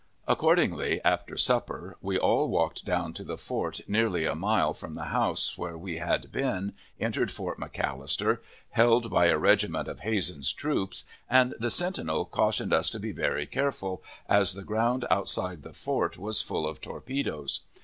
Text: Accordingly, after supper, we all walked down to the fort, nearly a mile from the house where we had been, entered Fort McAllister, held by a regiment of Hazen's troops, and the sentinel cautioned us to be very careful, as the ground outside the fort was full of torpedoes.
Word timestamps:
Accordingly, 0.27 0.99
after 1.05 1.37
supper, 1.37 1.95
we 2.01 2.17
all 2.17 2.49
walked 2.49 2.85
down 2.85 3.13
to 3.13 3.23
the 3.23 3.37
fort, 3.37 3.81
nearly 3.87 4.25
a 4.25 4.33
mile 4.33 4.73
from 4.73 4.95
the 4.95 5.09
house 5.13 5.59
where 5.59 5.77
we 5.77 5.97
had 5.97 6.31
been, 6.31 6.73
entered 6.99 7.29
Fort 7.31 7.59
McAllister, 7.59 8.39
held 8.71 9.11
by 9.11 9.27
a 9.27 9.37
regiment 9.37 9.87
of 9.87 9.99
Hazen's 9.99 10.51
troops, 10.51 11.03
and 11.29 11.53
the 11.59 11.69
sentinel 11.69 12.25
cautioned 12.25 12.73
us 12.73 12.89
to 12.89 12.99
be 12.99 13.11
very 13.11 13.45
careful, 13.45 14.01
as 14.27 14.55
the 14.55 14.63
ground 14.63 15.05
outside 15.11 15.61
the 15.61 15.71
fort 15.71 16.17
was 16.17 16.41
full 16.41 16.65
of 16.67 16.81
torpedoes. 16.81 17.59